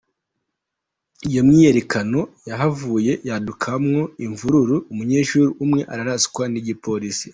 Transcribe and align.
Iyo 1.29 1.41
myiyerekano 1.47 2.19
yahavuye 2.49 3.11
yadukamwo 3.27 4.01
imvururu, 4.25 4.75
umunyeshuli 4.91 5.47
umwe 5.63 5.81
araraswa 5.93 6.43
n'igipolisi. 6.51 7.27